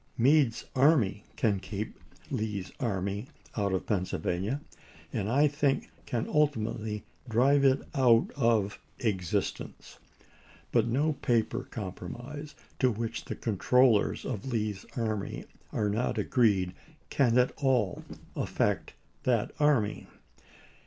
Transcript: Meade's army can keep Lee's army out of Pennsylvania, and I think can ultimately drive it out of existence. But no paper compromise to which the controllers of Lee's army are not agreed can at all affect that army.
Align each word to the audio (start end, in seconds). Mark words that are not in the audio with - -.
Meade's 0.17 0.65
army 0.75 1.25
can 1.35 1.59
keep 1.59 1.95
Lee's 2.31 2.71
army 2.79 3.27
out 3.55 3.71
of 3.71 3.85
Pennsylvania, 3.85 4.59
and 5.13 5.29
I 5.29 5.47
think 5.47 5.91
can 6.07 6.27
ultimately 6.27 7.03
drive 7.29 7.63
it 7.63 7.83
out 7.93 8.31
of 8.35 8.79
existence. 8.97 9.99
But 10.71 10.87
no 10.87 11.13
paper 11.13 11.65
compromise 11.69 12.55
to 12.79 12.89
which 12.89 13.25
the 13.25 13.35
controllers 13.35 14.25
of 14.25 14.47
Lee's 14.51 14.87
army 14.97 15.45
are 15.71 15.87
not 15.87 16.17
agreed 16.17 16.73
can 17.11 17.37
at 17.37 17.51
all 17.57 18.03
affect 18.35 18.93
that 19.21 19.51
army. 19.59 20.07